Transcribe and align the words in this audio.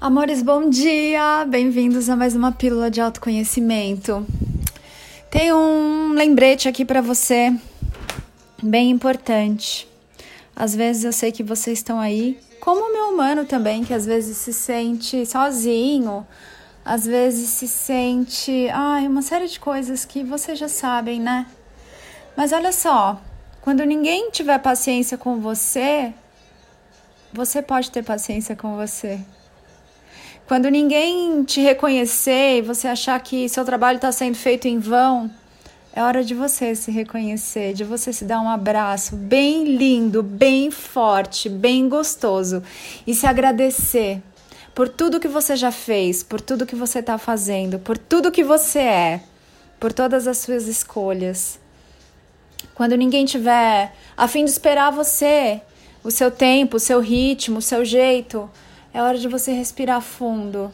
Amores, 0.00 0.40
bom 0.40 0.70
dia! 0.70 1.44
Bem-vindos 1.46 2.08
a 2.08 2.16
mais 2.16 2.34
uma 2.34 2.50
pílula 2.50 2.90
de 2.90 3.02
autoconhecimento. 3.02 4.26
Tem 5.30 5.52
um 5.52 6.14
lembrete 6.14 6.66
aqui 6.66 6.86
para 6.86 7.02
você, 7.02 7.54
bem 8.62 8.90
importante. 8.90 9.86
Às 10.56 10.74
vezes 10.74 11.04
eu 11.04 11.12
sei 11.12 11.30
que 11.30 11.42
vocês 11.42 11.80
estão 11.80 12.00
aí, 12.00 12.40
como 12.62 12.80
o 12.80 12.92
meu 12.94 13.10
humano 13.10 13.44
também, 13.44 13.84
que 13.84 13.92
às 13.92 14.06
vezes 14.06 14.38
se 14.38 14.54
sente 14.54 15.26
sozinho, 15.26 16.26
às 16.82 17.04
vezes 17.04 17.50
se 17.50 17.68
sente, 17.68 18.70
ai, 18.72 19.06
uma 19.06 19.20
série 19.20 19.48
de 19.48 19.60
coisas 19.60 20.06
que 20.06 20.24
vocês 20.24 20.58
já 20.58 20.68
sabem, 20.68 21.20
né? 21.20 21.46
Mas 22.34 22.54
olha 22.54 22.72
só, 22.72 23.20
quando 23.60 23.84
ninguém 23.84 24.30
tiver 24.30 24.58
paciência 24.60 25.18
com 25.18 25.40
você, 25.40 26.10
você 27.34 27.60
pode 27.60 27.90
ter 27.90 28.02
paciência 28.02 28.56
com 28.56 28.76
você. 28.78 29.20
Quando 30.50 30.68
ninguém 30.68 31.44
te 31.44 31.60
reconhecer 31.60 32.56
e 32.56 32.60
você 32.60 32.88
achar 32.88 33.20
que 33.20 33.48
seu 33.48 33.64
trabalho 33.64 33.94
está 33.94 34.10
sendo 34.10 34.34
feito 34.34 34.66
em 34.66 34.80
vão, 34.80 35.30
é 35.92 36.02
hora 36.02 36.24
de 36.24 36.34
você 36.34 36.74
se 36.74 36.90
reconhecer, 36.90 37.72
de 37.72 37.84
você 37.84 38.12
se 38.12 38.24
dar 38.24 38.40
um 38.40 38.48
abraço 38.48 39.14
bem 39.14 39.76
lindo, 39.76 40.24
bem 40.24 40.72
forte, 40.72 41.48
bem 41.48 41.88
gostoso 41.88 42.64
e 43.06 43.14
se 43.14 43.28
agradecer 43.28 44.20
por 44.74 44.88
tudo 44.88 45.20
que 45.20 45.28
você 45.28 45.54
já 45.54 45.70
fez, 45.70 46.24
por 46.24 46.40
tudo 46.40 46.66
que 46.66 46.74
você 46.74 46.98
está 46.98 47.16
fazendo, 47.16 47.78
por 47.78 47.96
tudo 47.96 48.32
que 48.32 48.42
você 48.42 48.80
é, 48.80 49.20
por 49.78 49.92
todas 49.92 50.26
as 50.26 50.38
suas 50.38 50.66
escolhas. 50.66 51.60
Quando 52.74 52.96
ninguém 52.96 53.24
tiver 53.24 53.92
a 54.16 54.26
fim 54.26 54.44
de 54.44 54.50
esperar 54.50 54.90
você, 54.90 55.60
o 56.02 56.10
seu 56.10 56.28
tempo, 56.28 56.76
o 56.76 56.80
seu 56.80 56.98
ritmo, 56.98 57.58
o 57.58 57.62
seu 57.62 57.84
jeito, 57.84 58.50
é 58.92 59.02
hora 59.02 59.18
de 59.18 59.28
você 59.28 59.52
respirar 59.52 60.00
fundo, 60.00 60.70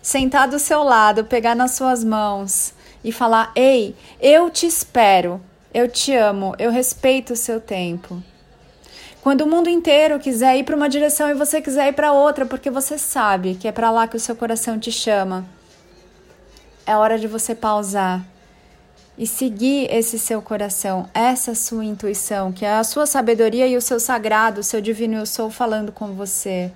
sentar 0.00 0.48
do 0.48 0.58
seu 0.58 0.82
lado, 0.82 1.24
pegar 1.24 1.54
nas 1.54 1.72
suas 1.72 2.02
mãos 2.02 2.72
e 3.04 3.12
falar: 3.12 3.52
Ei, 3.54 3.94
eu 4.20 4.48
te 4.50 4.66
espero, 4.66 5.40
eu 5.72 5.88
te 5.88 6.14
amo, 6.14 6.54
eu 6.58 6.70
respeito 6.70 7.32
o 7.32 7.36
seu 7.36 7.60
tempo. 7.60 8.22
Quando 9.22 9.42
o 9.42 9.46
mundo 9.46 9.68
inteiro 9.68 10.18
quiser 10.18 10.56
ir 10.56 10.64
para 10.64 10.74
uma 10.74 10.88
direção 10.88 11.30
e 11.30 11.34
você 11.34 11.62
quiser 11.62 11.88
ir 11.88 11.92
para 11.92 12.12
outra, 12.12 12.44
porque 12.44 12.70
você 12.70 12.98
sabe 12.98 13.54
que 13.54 13.68
é 13.68 13.72
para 13.72 13.90
lá 13.90 14.08
que 14.08 14.16
o 14.16 14.20
seu 14.20 14.34
coração 14.34 14.78
te 14.80 14.90
chama, 14.90 15.46
é 16.84 16.96
hora 16.96 17.16
de 17.16 17.28
você 17.28 17.54
pausar 17.54 18.24
e 19.16 19.26
seguir 19.26 19.86
esse 19.94 20.18
seu 20.18 20.42
coração, 20.42 21.08
essa 21.14 21.54
sua 21.54 21.84
intuição, 21.84 22.50
que 22.50 22.64
é 22.64 22.72
a 22.72 22.82
sua 22.82 23.06
sabedoria 23.06 23.68
e 23.68 23.76
o 23.76 23.80
seu 23.80 24.00
sagrado, 24.00 24.60
o 24.60 24.64
seu 24.64 24.80
divino 24.80 25.14
eu 25.14 25.26
sou 25.26 25.50
falando 25.50 25.92
com 25.92 26.14
você. 26.14 26.72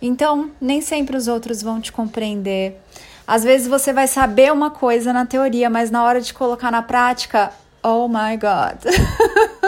Então, 0.00 0.50
nem 0.60 0.80
sempre 0.80 1.16
os 1.16 1.28
outros 1.28 1.62
vão 1.62 1.80
te 1.80 1.92
compreender. 1.92 2.80
Às 3.26 3.44
vezes 3.44 3.68
você 3.68 3.92
vai 3.92 4.08
saber 4.08 4.52
uma 4.52 4.70
coisa 4.70 5.12
na 5.12 5.26
teoria, 5.26 5.70
mas 5.70 5.90
na 5.90 6.02
hora 6.02 6.20
de 6.20 6.34
colocar 6.34 6.70
na 6.70 6.82
prática, 6.82 7.52
oh 7.82 8.08
my 8.08 8.36
god. 8.36 8.92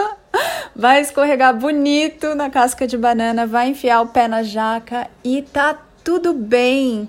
vai 0.75 1.01
escorregar 1.01 1.57
bonito 1.57 2.35
na 2.35 2.51
casca 2.51 2.87
de 2.87 2.97
banana, 2.97 3.47
vai 3.47 3.69
enfiar 3.69 4.01
o 4.01 4.09
pé 4.09 4.27
na 4.27 4.43
jaca 4.43 5.09
e 5.23 5.43
tá 5.43 5.79
tudo 6.03 6.33
bem. 6.33 7.09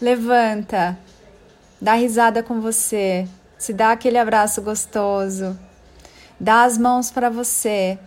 Levanta, 0.00 0.98
dá 1.80 1.94
risada 1.94 2.42
com 2.42 2.60
você, 2.60 3.26
se 3.56 3.72
dá 3.72 3.92
aquele 3.92 4.18
abraço 4.18 4.60
gostoso, 4.60 5.58
dá 6.38 6.64
as 6.64 6.76
mãos 6.76 7.10
para 7.10 7.30
você, 7.30 7.98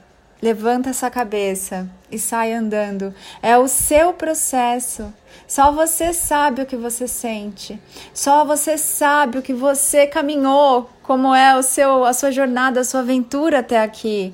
Levanta 0.41 0.89
essa 0.89 1.09
cabeça 1.09 1.89
e 2.09 2.17
sai 2.17 2.53
andando. 2.53 3.13
É 3.41 3.57
o 3.57 3.67
seu 3.67 4.13
processo. 4.13 5.13
Só 5.45 5.71
você 5.71 6.13
sabe 6.13 6.61
o 6.61 6.65
que 6.65 6.77
você 6.77 7.09
sente. 7.09 7.77
Só 8.13 8.45
você 8.45 8.77
sabe 8.77 9.37
o 9.37 9.41
que 9.41 9.53
você 9.53 10.07
caminhou, 10.07 10.89
como 11.03 11.35
é 11.35 11.57
o 11.57 11.61
seu 11.61 12.05
a 12.05 12.13
sua 12.13 12.31
jornada, 12.31 12.79
a 12.79 12.83
sua 12.85 13.01
aventura 13.01 13.59
até 13.59 13.81
aqui. 13.81 14.33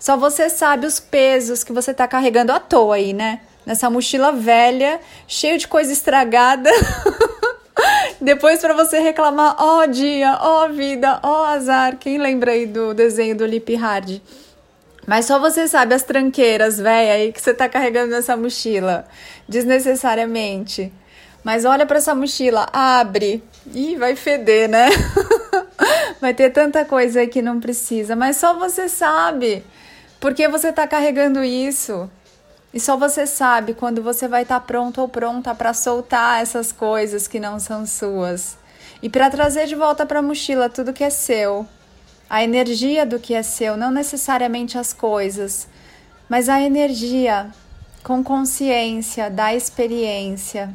Só 0.00 0.16
você 0.16 0.48
sabe 0.48 0.86
os 0.86 0.98
pesos 0.98 1.62
que 1.62 1.74
você 1.74 1.90
está 1.90 2.08
carregando 2.08 2.50
à 2.50 2.58
toa 2.58 2.94
aí, 2.96 3.12
né? 3.12 3.40
Nessa 3.66 3.90
mochila 3.90 4.32
velha, 4.32 4.98
cheio 5.28 5.58
de 5.58 5.68
coisa 5.68 5.92
estragada. 5.92 6.70
Depois 8.20 8.60
para 8.60 8.72
você 8.72 8.98
reclamar, 8.98 9.56
ó 9.58 9.80
oh, 9.80 9.86
dia, 9.86 10.38
ó 10.40 10.64
oh, 10.64 10.68
vida, 10.72 11.20
ó 11.22 11.42
oh, 11.42 11.44
azar. 11.44 11.98
Quem 11.98 12.16
lembra 12.16 12.52
aí 12.52 12.66
do 12.66 12.94
desenho 12.94 13.36
do 13.36 13.44
Lip 13.44 13.74
Hard? 13.74 14.20
Mas 15.06 15.26
só 15.26 15.38
você 15.38 15.66
sabe 15.66 15.94
as 15.94 16.02
tranqueiras, 16.02 16.78
véia, 16.78 17.14
aí 17.14 17.32
que 17.32 17.40
você 17.40 17.52
tá 17.52 17.68
carregando 17.68 18.12
nessa 18.12 18.36
mochila, 18.36 19.04
desnecessariamente. 19.48 20.92
Mas 21.42 21.64
olha 21.64 21.84
para 21.84 21.98
essa 21.98 22.14
mochila, 22.14 22.68
abre. 22.72 23.42
e 23.74 23.96
vai 23.96 24.14
feder, 24.14 24.68
né? 24.68 24.88
vai 26.20 26.32
ter 26.32 26.50
tanta 26.50 26.84
coisa 26.84 27.20
aí 27.20 27.26
que 27.26 27.42
não 27.42 27.58
precisa, 27.58 28.14
mas 28.14 28.36
só 28.36 28.54
você 28.54 28.88
sabe. 28.88 29.64
Porque 30.20 30.46
você 30.46 30.72
tá 30.72 30.86
carregando 30.86 31.42
isso. 31.42 32.08
E 32.72 32.78
só 32.78 32.96
você 32.96 33.26
sabe 33.26 33.74
quando 33.74 34.00
você 34.02 34.28
vai 34.28 34.42
estar 34.42 34.60
tá 34.60 34.66
pronto 34.66 35.00
ou 35.00 35.08
pronta 35.08 35.52
para 35.52 35.74
soltar 35.74 36.40
essas 36.40 36.70
coisas 36.70 37.26
que 37.26 37.40
não 37.40 37.58
são 37.58 37.84
suas. 37.84 38.56
E 39.02 39.08
para 39.08 39.28
trazer 39.28 39.66
de 39.66 39.74
volta 39.74 40.06
para 40.06 40.20
a 40.20 40.22
mochila 40.22 40.70
tudo 40.70 40.92
que 40.92 41.02
é 41.02 41.10
seu 41.10 41.66
a 42.32 42.42
energia 42.42 43.04
do 43.04 43.20
que 43.20 43.34
é 43.34 43.42
seu, 43.42 43.76
não 43.76 43.90
necessariamente 43.90 44.78
as 44.78 44.94
coisas, 44.94 45.68
mas 46.30 46.48
a 46.48 46.62
energia 46.62 47.50
com 48.02 48.24
consciência 48.24 49.28
da 49.28 49.54
experiência. 49.54 50.74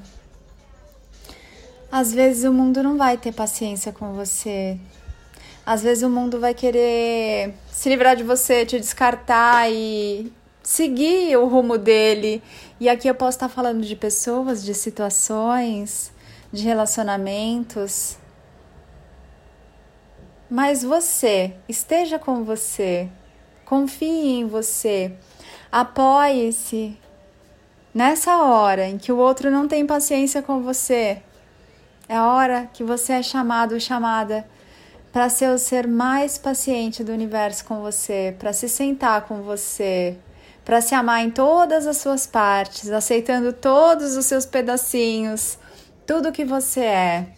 Às 1.92 2.14
vezes 2.14 2.44
o 2.44 2.54
mundo 2.54 2.84
não 2.84 2.96
vai 2.96 3.18
ter 3.18 3.34
paciência 3.34 3.92
com 3.92 4.14
você. 4.14 4.78
Às 5.66 5.82
vezes 5.82 6.04
o 6.04 6.12
mundo 6.12 6.40
vai 6.40 6.54
querer 6.54 7.56
se 7.72 7.90
livrar 7.90 8.16
de 8.16 8.22
você, 8.22 8.64
te 8.64 8.80
descartar 8.80 9.68
e 9.72 10.32
seguir 10.62 11.38
o 11.38 11.48
rumo 11.48 11.76
dele. 11.76 12.40
E 12.80 12.88
aqui 12.88 13.08
eu 13.08 13.16
posso 13.16 13.38
estar 13.38 13.50
falando 13.50 13.82
de 13.82 13.96
pessoas, 13.96 14.64
de 14.64 14.76
situações, 14.76 16.12
de 16.54 16.64
relacionamentos 16.64 18.16
mas 20.50 20.84
você, 20.84 21.54
esteja 21.68 22.18
com 22.18 22.44
você, 22.44 23.10
confie 23.66 24.40
em 24.40 24.48
você, 24.48 25.12
apoie-se 25.72 26.98
nessa 27.94 28.38
hora 28.44 28.88
em 28.88 28.98
que 28.98 29.12
o 29.12 29.18
outro 29.18 29.52
não 29.52 29.68
tem 29.68 29.86
paciência 29.86 30.42
com 30.42 30.62
você. 30.62 31.22
É 32.08 32.16
a 32.16 32.32
hora 32.32 32.70
que 32.74 32.84
você 32.84 33.14
é 33.14 33.24
chamado 33.24 33.74
ou 33.74 33.80
chamada 33.80 34.48
para 35.12 35.30
ser 35.30 35.50
o 35.50 35.58
ser 35.58 35.88
mais 35.88 36.38
paciente 36.38 37.04
do 37.04 37.12
universo 37.12 37.66
com 37.66 37.82
você, 37.82 38.36
para 38.38 38.54
se 38.54 38.70
sentar 38.70 39.22
com 39.22 39.42
você, 39.42 40.16
para 40.64 40.80
se 40.80 40.94
amar 40.94 41.26
em 41.26 41.32
todas 41.32 41.88
as 41.88 41.98
suas 41.98 42.28
partes, 42.28 42.90
aceitando 42.90 43.52
todos 43.52 44.16
os 44.16 44.26
seus 44.26 44.46
pedacinhos, 44.46 45.58
tudo 46.06 46.32
que 46.32 46.46
você 46.46 46.82
é. 46.82 47.37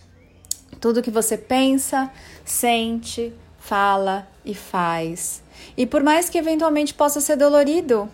Tudo 0.79 1.01
que 1.01 1.11
você 1.11 1.37
pensa, 1.37 2.11
sente, 2.45 3.33
fala 3.57 4.27
e 4.45 4.53
faz. 4.53 5.43
E 5.77 5.85
por 5.85 6.01
mais 6.03 6.29
que 6.29 6.37
eventualmente 6.37 6.93
possa 6.93 7.19
ser 7.19 7.35
dolorido 7.35 8.09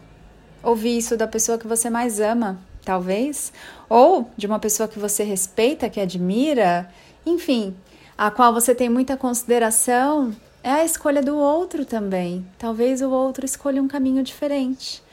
ouvir 0.63 0.97
isso 0.97 1.15
da 1.15 1.27
pessoa 1.27 1.57
que 1.57 1.67
você 1.67 1.89
mais 1.89 2.19
ama, 2.19 2.59
talvez, 2.83 3.53
ou 3.87 4.29
de 4.35 4.47
uma 4.47 4.59
pessoa 4.59 4.87
que 4.87 4.99
você 4.99 5.23
respeita, 5.23 5.89
que 5.89 5.99
admira, 5.99 6.89
enfim, 7.25 7.75
a 8.17 8.31
qual 8.31 8.53
você 8.53 8.73
tem 8.73 8.89
muita 8.89 9.15
consideração, 9.15 10.35
é 10.63 10.71
a 10.71 10.85
escolha 10.85 11.21
do 11.21 11.37
outro 11.37 11.85
também. 11.85 12.45
Talvez 12.57 13.01
o 13.01 13.11
outro 13.11 13.45
escolha 13.45 13.81
um 13.81 13.87
caminho 13.87 14.23
diferente. 14.23 15.03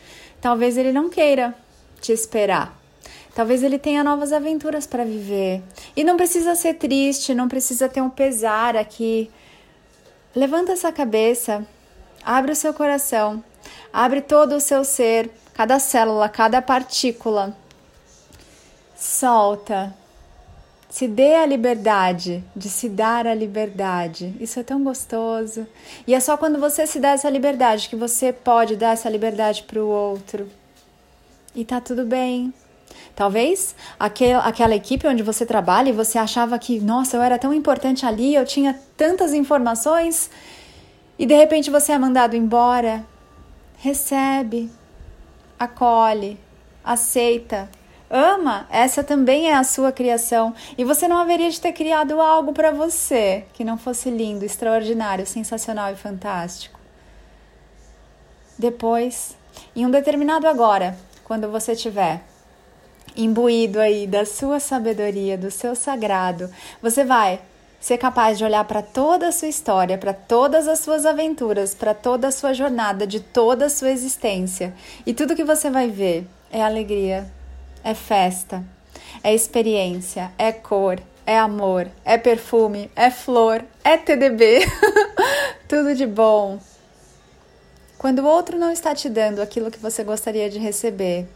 Talvez 0.40 0.76
ele 0.76 0.92
não 0.92 1.10
queira 1.10 1.54
te 2.00 2.12
esperar. 2.12 2.81
Talvez 3.34 3.62
ele 3.62 3.78
tenha 3.78 4.04
novas 4.04 4.32
aventuras 4.32 4.86
para 4.86 5.04
viver. 5.04 5.62
E 5.96 6.04
não 6.04 6.16
precisa 6.16 6.54
ser 6.54 6.74
triste, 6.74 7.34
não 7.34 7.48
precisa 7.48 7.88
ter 7.88 8.02
um 8.02 8.10
pesar 8.10 8.76
aqui. 8.76 9.30
Levanta 10.34 10.72
essa 10.72 10.92
cabeça, 10.92 11.66
abre 12.24 12.52
o 12.52 12.56
seu 12.56 12.74
coração, 12.74 13.42
abre 13.92 14.20
todo 14.20 14.54
o 14.56 14.60
seu 14.60 14.84
ser, 14.84 15.30
cada 15.54 15.78
célula, 15.78 16.28
cada 16.28 16.60
partícula. 16.60 17.56
Solta. 18.96 19.94
Se 20.90 21.08
dê 21.08 21.36
a 21.36 21.46
liberdade 21.46 22.44
de 22.54 22.68
se 22.68 22.86
dar 22.86 23.26
a 23.26 23.32
liberdade. 23.32 24.36
Isso 24.38 24.60
é 24.60 24.62
tão 24.62 24.84
gostoso. 24.84 25.66
E 26.06 26.14
é 26.14 26.20
só 26.20 26.36
quando 26.36 26.60
você 26.60 26.86
se 26.86 27.00
dá 27.00 27.12
essa 27.12 27.30
liberdade 27.30 27.88
que 27.88 27.96
você 27.96 28.30
pode 28.30 28.76
dar 28.76 28.92
essa 28.92 29.08
liberdade 29.08 29.62
para 29.62 29.82
o 29.82 29.88
outro. 29.88 30.50
E 31.54 31.64
tá 31.64 31.80
tudo 31.80 32.04
bem. 32.04 32.52
Talvez 33.14 33.74
aquel, 33.98 34.40
aquela 34.40 34.74
equipe 34.74 35.06
onde 35.06 35.22
você 35.22 35.44
trabalha 35.44 35.90
e 35.90 35.92
você 35.92 36.18
achava 36.18 36.58
que, 36.58 36.80
nossa, 36.80 37.16
eu 37.16 37.22
era 37.22 37.38
tão 37.38 37.52
importante 37.52 38.06
ali, 38.06 38.34
eu 38.34 38.44
tinha 38.44 38.78
tantas 38.96 39.32
informações 39.34 40.30
e 41.18 41.26
de 41.26 41.34
repente 41.34 41.70
você 41.70 41.92
é 41.92 41.98
mandado 41.98 42.36
embora. 42.36 43.04
Recebe, 43.78 44.70
acolhe, 45.58 46.38
aceita, 46.84 47.68
ama, 48.10 48.66
essa 48.70 49.02
também 49.02 49.48
é 49.50 49.54
a 49.54 49.64
sua 49.64 49.90
criação 49.90 50.54
e 50.76 50.84
você 50.84 51.08
não 51.08 51.18
haveria 51.18 51.50
de 51.50 51.60
ter 51.60 51.72
criado 51.72 52.20
algo 52.20 52.52
para 52.52 52.70
você 52.70 53.44
que 53.54 53.64
não 53.64 53.78
fosse 53.78 54.10
lindo, 54.10 54.44
extraordinário, 54.44 55.26
sensacional 55.26 55.92
e 55.92 55.96
fantástico. 55.96 56.78
Depois, 58.58 59.36
em 59.74 59.84
um 59.86 59.90
determinado 59.90 60.46
agora, 60.46 60.96
quando 61.24 61.50
você 61.50 61.74
tiver 61.74 62.22
imbuído 63.16 63.80
aí 63.80 64.06
da 64.06 64.24
sua 64.24 64.60
sabedoria, 64.60 65.36
do 65.36 65.50
seu 65.50 65.74
sagrado, 65.74 66.50
você 66.80 67.04
vai 67.04 67.40
ser 67.80 67.98
capaz 67.98 68.38
de 68.38 68.44
olhar 68.44 68.64
para 68.64 68.80
toda 68.80 69.28
a 69.28 69.32
sua 69.32 69.48
história, 69.48 69.98
para 69.98 70.14
todas 70.14 70.68
as 70.68 70.78
suas 70.78 71.04
aventuras, 71.04 71.74
para 71.74 71.92
toda 71.92 72.28
a 72.28 72.32
sua 72.32 72.54
jornada, 72.54 73.06
de 73.06 73.18
toda 73.18 73.66
a 73.66 73.70
sua 73.70 73.90
existência. 73.90 74.72
E 75.04 75.12
tudo 75.12 75.34
que 75.34 75.42
você 75.42 75.68
vai 75.68 75.88
ver 75.88 76.24
é 76.50 76.62
alegria, 76.62 77.26
é 77.82 77.92
festa, 77.92 78.62
é 79.22 79.34
experiência, 79.34 80.30
é 80.38 80.52
cor, 80.52 81.00
é 81.26 81.36
amor, 81.36 81.88
é 82.04 82.16
perfume, 82.16 82.88
é 82.94 83.10
flor, 83.10 83.64
é 83.82 83.96
TDB. 83.96 84.60
tudo 85.66 85.94
de 85.94 86.06
bom. 86.06 86.60
Quando 87.98 88.20
o 88.20 88.26
outro 88.26 88.58
não 88.58 88.70
está 88.70 88.94
te 88.94 89.08
dando 89.08 89.40
aquilo 89.40 89.70
que 89.70 89.78
você 89.78 90.02
gostaria 90.04 90.50
de 90.50 90.58
receber, 90.58 91.28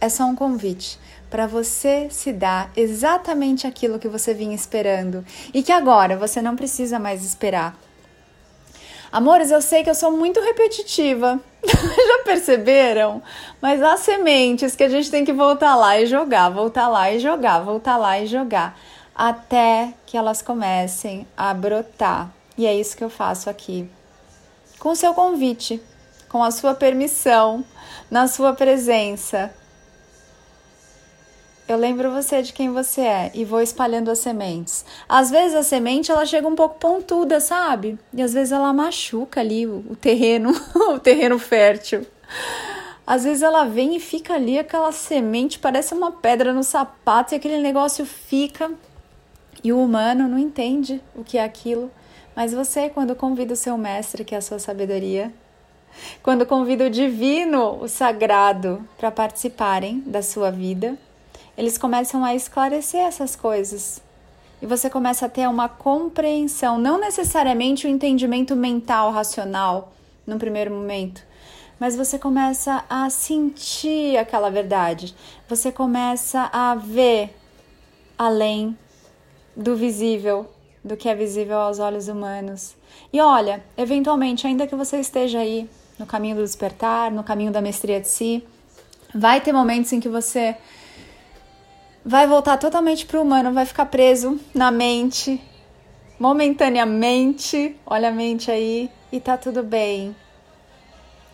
é 0.00 0.08
só 0.08 0.24
um 0.24 0.34
convite 0.34 0.98
para 1.30 1.46
você 1.46 2.08
se 2.10 2.32
dar 2.32 2.70
exatamente 2.76 3.66
aquilo 3.66 3.98
que 3.98 4.08
você 4.08 4.34
vinha 4.34 4.54
esperando 4.54 5.24
e 5.54 5.62
que 5.62 5.70
agora 5.70 6.16
você 6.16 6.42
não 6.42 6.56
precisa 6.56 6.98
mais 6.98 7.24
esperar. 7.24 7.78
Amores, 9.12 9.50
eu 9.50 9.60
sei 9.60 9.82
que 9.82 9.90
eu 9.90 9.94
sou 9.94 10.12
muito 10.12 10.40
repetitiva. 10.40 11.40
Já 11.66 12.24
perceberam? 12.24 13.22
Mas 13.60 13.82
há 13.82 13.96
sementes 13.96 14.76
que 14.76 14.84
a 14.84 14.88
gente 14.88 15.10
tem 15.10 15.24
que 15.24 15.32
voltar 15.32 15.74
lá 15.74 16.00
e 16.00 16.06
jogar, 16.06 16.48
voltar 16.48 16.88
lá 16.88 17.12
e 17.12 17.18
jogar, 17.18 17.60
voltar 17.60 17.96
lá 17.96 18.20
e 18.20 18.26
jogar, 18.26 18.78
até 19.14 19.92
que 20.06 20.16
elas 20.16 20.42
comecem 20.42 21.26
a 21.36 21.52
brotar. 21.52 22.30
E 22.56 22.66
é 22.66 22.74
isso 22.74 22.96
que 22.96 23.02
eu 23.02 23.10
faço 23.10 23.50
aqui. 23.50 23.88
Com 24.78 24.90
o 24.90 24.96
seu 24.96 25.12
convite, 25.12 25.82
com 26.28 26.42
a 26.42 26.52
sua 26.52 26.74
permissão, 26.74 27.64
na 28.08 28.28
sua 28.28 28.52
presença, 28.52 29.52
eu 31.70 31.76
lembro 31.76 32.10
você 32.10 32.42
de 32.42 32.52
quem 32.52 32.72
você 32.72 33.02
é 33.02 33.30
e 33.32 33.44
vou 33.44 33.60
espalhando 33.60 34.10
as 34.10 34.18
sementes. 34.18 34.84
Às 35.08 35.30
vezes 35.30 35.54
a 35.54 35.62
semente 35.62 36.10
ela 36.10 36.26
chega 36.26 36.48
um 36.48 36.56
pouco 36.56 36.80
pontuda, 36.80 37.38
sabe? 37.38 37.96
E 38.12 38.20
às 38.20 38.32
vezes 38.32 38.50
ela 38.50 38.72
machuca 38.72 39.38
ali 39.38 39.68
o, 39.68 39.84
o 39.88 39.94
terreno, 39.94 40.50
o 40.92 40.98
terreno 40.98 41.38
fértil. 41.38 42.04
Às 43.06 43.22
vezes 43.22 43.42
ela 43.42 43.64
vem 43.64 43.94
e 43.94 44.00
fica 44.00 44.34
ali 44.34 44.58
aquela 44.58 44.90
semente, 44.90 45.60
parece 45.60 45.94
uma 45.94 46.10
pedra 46.10 46.52
no 46.52 46.64
sapato 46.64 47.34
e 47.34 47.36
aquele 47.36 47.58
negócio 47.58 48.04
fica 48.04 48.72
e 49.62 49.72
o 49.72 49.80
humano 49.80 50.26
não 50.26 50.38
entende 50.38 51.00
o 51.14 51.22
que 51.22 51.38
é 51.38 51.44
aquilo. 51.44 51.88
Mas 52.34 52.52
você, 52.52 52.88
quando 52.88 53.14
convida 53.14 53.54
o 53.54 53.56
seu 53.56 53.78
mestre, 53.78 54.24
que 54.24 54.34
é 54.34 54.38
a 54.38 54.42
sua 54.42 54.58
sabedoria, 54.58 55.32
quando 56.22 56.44
convida 56.44 56.86
o 56.86 56.90
divino, 56.90 57.80
o 57.80 57.86
sagrado, 57.86 58.84
para 58.98 59.10
participarem 59.10 60.00
da 60.06 60.22
sua 60.22 60.50
vida, 60.50 60.96
eles 61.56 61.78
começam 61.78 62.24
a 62.24 62.34
esclarecer 62.34 63.00
essas 63.00 63.36
coisas. 63.36 64.02
E 64.62 64.66
você 64.66 64.90
começa 64.90 65.26
a 65.26 65.28
ter 65.28 65.48
uma 65.48 65.68
compreensão, 65.68 66.78
não 66.78 67.00
necessariamente 67.00 67.86
o 67.86 67.90
um 67.90 67.92
entendimento 67.92 68.54
mental, 68.54 69.10
racional, 69.10 69.92
no 70.26 70.38
primeiro 70.38 70.70
momento, 70.70 71.22
mas 71.78 71.96
você 71.96 72.18
começa 72.18 72.84
a 72.88 73.08
sentir 73.08 74.18
aquela 74.18 74.50
verdade. 74.50 75.14
Você 75.48 75.72
começa 75.72 76.50
a 76.52 76.74
ver 76.74 77.34
além 78.18 78.76
do 79.56 79.74
visível, 79.74 80.50
do 80.84 80.96
que 80.96 81.08
é 81.08 81.14
visível 81.14 81.56
aos 81.56 81.78
olhos 81.78 82.06
humanos. 82.08 82.76
E 83.10 83.20
olha, 83.20 83.64
eventualmente, 83.78 84.46
ainda 84.46 84.66
que 84.66 84.76
você 84.76 85.00
esteja 85.00 85.38
aí 85.38 85.68
no 85.98 86.04
caminho 86.04 86.36
do 86.36 86.42
despertar, 86.42 87.10
no 87.10 87.24
caminho 87.24 87.50
da 87.50 87.62
mestria 87.62 87.98
de 87.98 88.08
si, 88.08 88.44
vai 89.14 89.40
ter 89.40 89.52
momentos 89.52 89.92
em 89.92 90.00
que 90.00 90.08
você 90.08 90.56
vai 92.04 92.26
voltar 92.26 92.56
totalmente 92.56 93.06
para 93.06 93.18
o 93.18 93.22
humano, 93.22 93.52
vai 93.52 93.66
ficar 93.66 93.86
preso 93.86 94.38
na 94.54 94.70
mente, 94.70 95.40
momentaneamente. 96.18 97.76
Olha 97.86 98.08
a 98.08 98.12
mente 98.12 98.50
aí 98.50 98.90
e 99.12 99.20
tá 99.20 99.36
tudo 99.36 99.62
bem. 99.62 100.14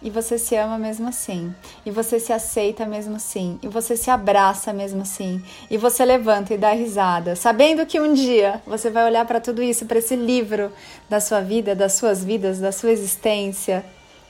E 0.02 0.10
você 0.10 0.38
se 0.38 0.54
ama 0.54 0.78
mesmo 0.78 1.08
assim. 1.08 1.54
E 1.84 1.90
você 1.90 2.20
se 2.20 2.32
aceita 2.32 2.84
mesmo 2.84 3.16
assim. 3.16 3.58
E 3.62 3.66
você 3.66 3.96
se 3.96 4.10
abraça 4.10 4.72
mesmo 4.72 5.02
assim. 5.02 5.42
E 5.70 5.78
você 5.78 6.04
levanta 6.04 6.52
e 6.52 6.58
dá 6.58 6.70
risada, 6.72 7.34
sabendo 7.34 7.86
que 7.86 7.98
um 7.98 8.12
dia 8.12 8.60
você 8.66 8.90
vai 8.90 9.06
olhar 9.06 9.24
para 9.24 9.40
tudo 9.40 9.62
isso, 9.62 9.86
para 9.86 9.98
esse 9.98 10.14
livro 10.14 10.70
da 11.08 11.18
sua 11.18 11.40
vida, 11.40 11.74
das 11.74 11.94
suas 11.94 12.22
vidas, 12.22 12.58
da 12.58 12.70
sua 12.72 12.90
existência, 12.92 13.84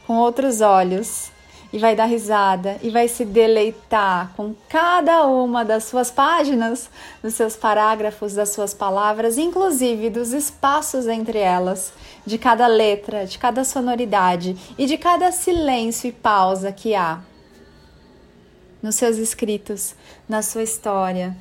com 0.06 0.16
outros 0.16 0.60
olhos 0.60 1.30
e 1.76 1.78
vai 1.78 1.94
dar 1.94 2.06
risada 2.06 2.78
e 2.82 2.88
vai 2.88 3.06
se 3.06 3.22
deleitar 3.22 4.32
com 4.34 4.54
cada 4.66 5.26
uma 5.26 5.62
das 5.62 5.84
suas 5.84 6.10
páginas, 6.10 6.88
dos 7.22 7.34
seus 7.34 7.54
parágrafos, 7.54 8.32
das 8.32 8.48
suas 8.48 8.72
palavras, 8.72 9.36
inclusive 9.36 10.08
dos 10.08 10.32
espaços 10.32 11.06
entre 11.06 11.38
elas, 11.38 11.92
de 12.24 12.38
cada 12.38 12.66
letra, 12.66 13.26
de 13.26 13.38
cada 13.38 13.62
sonoridade 13.62 14.56
e 14.78 14.86
de 14.86 14.96
cada 14.96 15.30
silêncio 15.30 16.08
e 16.08 16.12
pausa 16.12 16.72
que 16.72 16.94
há 16.94 17.20
nos 18.82 18.94
seus 18.94 19.18
escritos, 19.18 19.94
na 20.26 20.40
sua 20.40 20.62
história. 20.62 21.36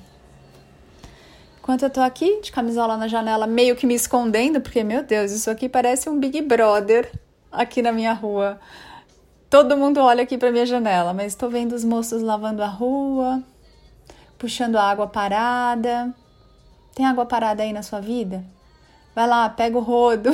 Enquanto 1.60 1.84
eu 1.84 1.90
tô 1.90 2.02
aqui 2.02 2.42
de 2.42 2.52
camisola 2.52 2.98
na 2.98 3.08
janela, 3.08 3.48
meio 3.48 3.78
que 3.78 3.88
me 3.88 3.96
escondendo, 3.96 4.60
porque 4.60 4.84
meu 4.84 5.02
Deus, 5.02 5.32
isso 5.32 5.50
aqui 5.50 5.70
parece 5.70 6.10
um 6.10 6.20
Big 6.20 6.42
Brother 6.42 7.10
aqui 7.50 7.82
na 7.82 7.94
minha 7.94 8.12
rua. 8.12 8.60
Todo 9.50 9.78
mundo 9.78 10.00
olha 10.02 10.24
aqui 10.24 10.38
para 10.38 10.52
minha 10.52 10.66
janela, 10.66 11.14
mas 11.14 11.28
estou 11.28 11.50
vendo 11.50 11.74
os 11.74 11.84
moços 11.84 12.22
lavando 12.22 12.64
a 12.64 12.68
rua, 12.68 13.44
puxando 14.38 14.76
a 14.76 14.84
água 14.84 15.08
parada. 15.08 16.14
Tem 16.96 17.06
água 17.06 17.26
parada 17.26 17.62
aí 17.62 17.72
na 17.72 17.84
sua 17.84 18.00
vida? 18.00 18.44
Vai 19.14 19.28
lá, 19.28 19.48
pega 19.50 19.78
o 19.78 19.82
rodo. 19.82 20.32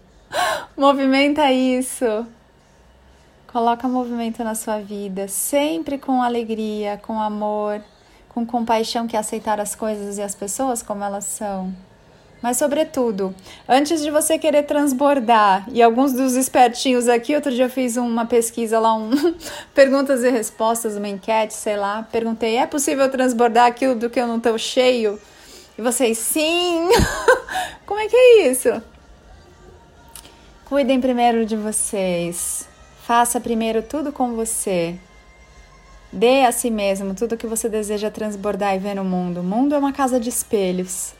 Movimenta 0.76 1.50
isso. 1.50 2.26
Coloca 3.50 3.88
movimento 3.88 4.42
na 4.42 4.54
sua 4.54 4.80
vida, 4.80 5.28
sempre 5.28 5.96
com 5.96 6.20
alegria, 6.20 6.98
com 6.98 7.20
amor, 7.20 7.80
com 8.28 8.44
compaixão 8.44 9.06
que 9.06 9.16
é 9.16 9.18
aceitar 9.20 9.60
as 9.60 9.74
coisas 9.74 10.18
e 10.18 10.22
as 10.22 10.34
pessoas 10.34 10.82
como 10.82 11.04
elas 11.04 11.24
são. 11.24 11.72
Mas, 12.44 12.58
sobretudo, 12.58 13.34
antes 13.66 14.02
de 14.02 14.10
você 14.10 14.38
querer 14.38 14.64
transbordar, 14.64 15.66
e 15.72 15.82
alguns 15.82 16.12
dos 16.12 16.34
espertinhos 16.34 17.08
aqui, 17.08 17.34
outro 17.34 17.50
dia 17.50 17.64
eu 17.64 17.70
fiz 17.70 17.96
uma 17.96 18.26
pesquisa 18.26 18.78
lá, 18.78 18.94
um 18.94 19.12
perguntas 19.74 20.22
e 20.22 20.28
respostas, 20.28 20.94
uma 20.94 21.08
enquete, 21.08 21.54
sei 21.54 21.74
lá. 21.74 22.06
Perguntei: 22.12 22.58
é 22.58 22.66
possível 22.66 23.10
transbordar 23.10 23.64
aquilo 23.64 23.94
do 23.94 24.10
que 24.10 24.20
eu 24.20 24.26
não 24.26 24.36
estou 24.36 24.58
cheio? 24.58 25.18
E 25.78 25.80
vocês, 25.80 26.18
sim! 26.18 26.86
Como 27.86 27.98
é 27.98 28.08
que 28.08 28.14
é 28.14 28.50
isso? 28.50 28.82
Cuidem 30.66 31.00
primeiro 31.00 31.46
de 31.46 31.56
vocês. 31.56 32.68
Faça 33.06 33.40
primeiro 33.40 33.80
tudo 33.80 34.12
com 34.12 34.34
você. 34.34 34.96
Dê 36.12 36.44
a 36.44 36.52
si 36.52 36.70
mesmo 36.70 37.14
tudo 37.14 37.38
que 37.38 37.46
você 37.46 37.70
deseja 37.70 38.10
transbordar 38.10 38.74
e 38.74 38.78
ver 38.78 38.96
no 38.96 39.02
mundo. 39.02 39.40
O 39.40 39.42
mundo 39.42 39.74
é 39.74 39.78
uma 39.78 39.94
casa 39.94 40.20
de 40.20 40.28
espelhos. 40.28 41.14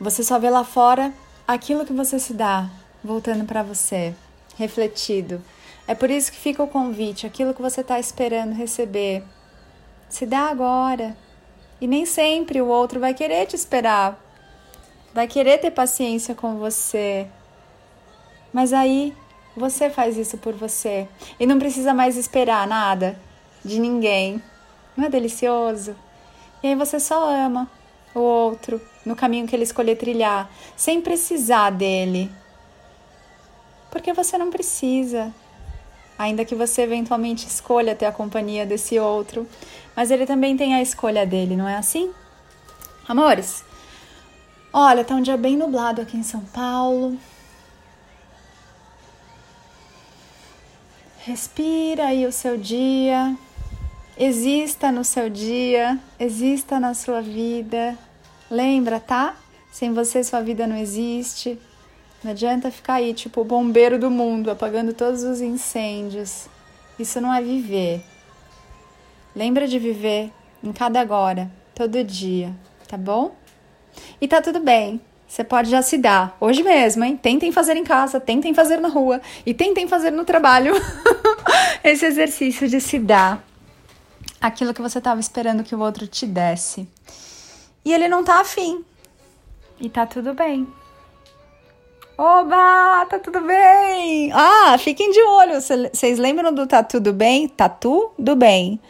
Você 0.00 0.22
só 0.22 0.38
vê 0.38 0.50
lá 0.50 0.64
fora 0.64 1.12
aquilo 1.46 1.86
que 1.86 1.92
você 1.92 2.18
se 2.18 2.34
dá 2.34 2.68
voltando 3.02 3.44
para 3.44 3.62
você, 3.62 4.14
refletido. 4.56 5.40
É 5.86 5.94
por 5.94 6.10
isso 6.10 6.32
que 6.32 6.38
fica 6.38 6.62
o 6.62 6.68
convite, 6.68 7.26
aquilo 7.26 7.52
que 7.52 7.62
você 7.62 7.82
está 7.82 8.00
esperando 8.00 8.54
receber. 8.54 9.22
Se 10.08 10.24
dá 10.24 10.48
agora. 10.48 11.16
E 11.80 11.86
nem 11.86 12.06
sempre 12.06 12.62
o 12.62 12.66
outro 12.66 12.98
vai 12.98 13.12
querer 13.12 13.46
te 13.46 13.56
esperar, 13.56 14.18
vai 15.12 15.26
querer 15.26 15.58
ter 15.58 15.70
paciência 15.70 16.34
com 16.34 16.56
você. 16.56 17.26
Mas 18.52 18.72
aí 18.72 19.14
você 19.56 19.90
faz 19.90 20.16
isso 20.16 20.38
por 20.38 20.54
você 20.54 21.06
e 21.38 21.46
não 21.46 21.58
precisa 21.58 21.92
mais 21.92 22.16
esperar 22.16 22.66
nada 22.66 23.18
de 23.64 23.78
ninguém. 23.78 24.42
Não 24.96 25.06
é 25.06 25.08
delicioso? 25.10 25.94
E 26.62 26.68
aí 26.68 26.74
você 26.74 26.98
só 26.98 27.28
ama 27.28 27.68
o 28.14 28.20
outro 28.20 28.80
no 29.04 29.14
caminho 29.14 29.46
que 29.46 29.54
ele 29.54 29.64
escolher 29.64 29.96
trilhar, 29.96 30.50
sem 30.76 31.00
precisar 31.00 31.70
dele. 31.70 32.30
Porque 33.90 34.12
você 34.12 34.36
não 34.38 34.50
precisa. 34.50 35.32
Ainda 36.18 36.44
que 36.44 36.54
você 36.54 36.82
eventualmente 36.82 37.46
escolha 37.46 37.94
ter 37.94 38.06
a 38.06 38.12
companhia 38.12 38.64
desse 38.64 38.98
outro, 38.98 39.48
mas 39.96 40.10
ele 40.10 40.26
também 40.26 40.56
tem 40.56 40.74
a 40.74 40.82
escolha 40.82 41.26
dele, 41.26 41.56
não 41.56 41.68
é 41.68 41.76
assim? 41.76 42.12
Amores, 43.06 43.64
olha, 44.72 45.04
tá 45.04 45.14
um 45.14 45.22
dia 45.22 45.36
bem 45.36 45.56
nublado 45.56 46.00
aqui 46.00 46.16
em 46.16 46.22
São 46.22 46.40
Paulo. 46.40 47.18
Respira 51.18 52.06
aí 52.06 52.26
o 52.26 52.32
seu 52.32 52.56
dia. 52.56 53.36
Exista 54.16 54.92
no 54.92 55.02
seu 55.02 55.28
dia, 55.28 55.98
exista 56.20 56.78
na 56.78 56.94
sua 56.94 57.20
vida. 57.20 57.98
Lembra, 58.50 59.00
tá? 59.00 59.36
Sem 59.72 59.92
você, 59.92 60.22
sua 60.22 60.40
vida 60.40 60.66
não 60.66 60.76
existe. 60.76 61.58
Não 62.22 62.30
adianta 62.30 62.70
ficar 62.70 62.94
aí, 62.94 63.12
tipo, 63.12 63.40
o 63.40 63.44
bombeiro 63.44 63.98
do 63.98 64.10
mundo, 64.10 64.50
apagando 64.50 64.92
todos 64.92 65.22
os 65.22 65.40
incêndios. 65.40 66.46
Isso 66.98 67.20
não 67.20 67.32
é 67.34 67.42
viver. 67.42 68.02
Lembra 69.34 69.66
de 69.66 69.78
viver 69.78 70.30
em 70.62 70.72
cada 70.72 71.00
agora, 71.00 71.50
todo 71.74 72.02
dia, 72.04 72.54
tá 72.88 72.96
bom? 72.96 73.34
E 74.20 74.28
tá 74.28 74.40
tudo 74.40 74.60
bem. 74.60 75.00
Você 75.26 75.42
pode 75.42 75.68
já 75.68 75.82
se 75.82 75.98
dar 75.98 76.36
hoje 76.40 76.62
mesmo, 76.62 77.02
hein? 77.02 77.16
Tentem 77.16 77.50
fazer 77.50 77.76
em 77.76 77.82
casa, 77.82 78.20
tentem 78.20 78.54
fazer 78.54 78.80
na 78.80 78.88
rua 78.88 79.20
e 79.44 79.52
tentem 79.52 79.88
fazer 79.88 80.12
no 80.12 80.24
trabalho 80.24 80.74
esse 81.82 82.06
exercício 82.06 82.68
de 82.68 82.80
se 82.80 82.98
dar 82.98 83.44
aquilo 84.40 84.72
que 84.72 84.80
você 84.80 84.98
estava 84.98 85.18
esperando 85.18 85.64
que 85.64 85.74
o 85.74 85.80
outro 85.80 86.06
te 86.06 86.26
desse. 86.26 86.88
E 87.84 87.92
ele 87.92 88.08
não 88.08 88.24
tá 88.24 88.40
afim. 88.40 88.84
E 89.80 89.88
tá 89.88 90.06
tudo 90.06 90.34
bem. 90.34 90.66
Oba, 92.16 93.04
tá 93.06 93.18
tudo 93.18 93.40
bem! 93.40 94.30
Ah, 94.32 94.76
fiquem 94.78 95.10
de 95.10 95.20
olho. 95.20 95.54
Vocês 95.60 96.16
lembram 96.16 96.54
do 96.54 96.64
Tá 96.64 96.80
Tudo 96.80 97.12
Bem? 97.12 97.48
Tá 97.48 97.68
tudo 97.68 98.36
bem. 98.36 98.80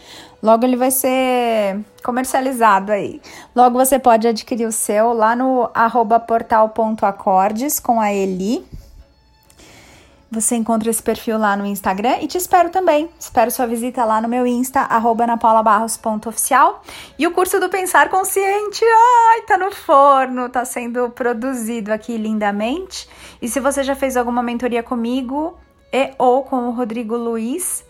Logo 0.43 0.67
ele 0.67 0.77
vai 0.77 0.91
ser 0.91 1.81
comercializado 2.05 2.93
aí. 2.93 3.23
Logo 3.57 3.79
você 3.79 3.99
pode 3.99 4.29
adquirir 4.29 4.67
o 4.67 4.73
seu 4.73 5.15
lá 5.15 5.35
no 5.35 5.71
portal.acordes 6.27 7.81
com 7.81 7.99
a 7.99 8.13
Eli. 8.13 8.63
Você 10.35 10.57
encontra 10.57 10.91
esse 10.91 11.01
perfil 11.03 11.39
lá 11.39 11.57
no 11.57 11.65
Instagram 11.65 12.19
e 12.21 12.27
te 12.27 12.37
espero 12.37 12.69
também. 12.69 13.09
Espero 13.19 13.53
sua 13.53 13.67
visita 13.67 14.05
lá 14.05 14.21
no 14.21 14.29
meu 14.29 14.45
Insta, 14.45 14.81
arroba. 14.81 15.25
E 17.17 17.27
o 17.27 17.31
curso 17.31 17.61
do 17.61 17.69
Pensar 17.69 18.09
Consciente, 18.11 18.85
ai, 18.85 19.43
tá 19.43 19.57
no 19.57 19.71
forno, 19.71 20.49
tá 20.49 20.65
sendo 20.65 21.09
produzido 21.11 21.93
aqui 21.93 22.17
lindamente. 22.17 23.09
E 23.41 23.49
se 23.49 23.61
você 23.61 23.85
já 23.85 23.95
fez 23.95 24.17
alguma 24.17 24.43
mentoria 24.43 24.83
comigo 24.83 25.57
e 25.93 26.11
ou 26.19 26.43
com 26.43 26.69
o 26.69 26.73
Rodrigo 26.73 27.17
Luiz, 27.17 27.85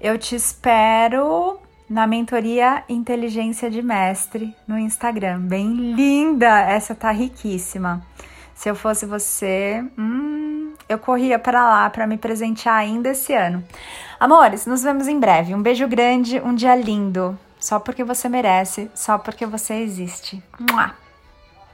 eu 0.00 0.16
te 0.16 0.34
espero 0.34 1.58
na 1.90 2.06
mentoria 2.06 2.84
Inteligência 2.88 3.70
de 3.70 3.82
Mestre 3.82 4.56
no 4.66 4.78
Instagram. 4.78 5.40
Bem 5.40 5.74
linda! 5.74 6.60
Essa 6.60 6.94
tá 6.94 7.10
riquíssima. 7.10 8.02
Se 8.54 8.70
eu 8.70 8.74
fosse 8.74 9.04
você, 9.04 9.84
hum, 9.98 10.31
eu 10.92 10.98
corria 10.98 11.38
para 11.38 11.62
lá 11.62 11.90
para 11.90 12.06
me 12.06 12.16
presentear 12.16 12.76
ainda 12.76 13.10
esse 13.10 13.32
ano. 13.32 13.64
Amores, 14.18 14.66
nos 14.66 14.82
vemos 14.82 15.08
em 15.08 15.18
breve. 15.18 15.54
Um 15.54 15.62
beijo 15.62 15.86
grande, 15.88 16.40
um 16.40 16.54
dia 16.54 16.74
lindo. 16.74 17.38
Só 17.58 17.78
porque 17.78 18.02
você 18.02 18.28
merece, 18.28 18.90
só 18.94 19.18
porque 19.18 19.46
você 19.46 19.74
existe. 19.74 20.42
Mua! 20.58 21.01